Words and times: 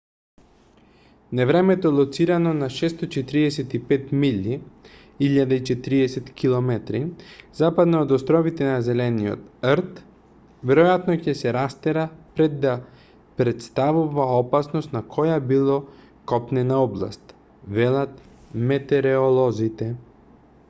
невремето 1.39 1.89
лоцирано 1.97 2.53
на 2.61 2.69
645 2.75 4.07
милји 4.23 4.55
1040 5.25 6.31
км 6.43 6.79
западно 7.59 7.99
од 8.05 8.15
островите 8.17 8.69
на 8.71 8.79
зелениот 8.89 9.45
'рт 9.73 10.01
веројатно 10.73 11.19
ќе 11.27 11.37
се 11.43 11.53
растера 11.59 12.07
пред 12.39 12.57
да 12.65 12.73
претставува 13.43 14.27
опасност 14.41 14.99
на 14.99 15.03
која 15.15 15.39
било 15.53 15.79
копнена 16.35 16.83
област 16.89 17.39
велат 17.81 18.19
метереолозите 18.73 19.95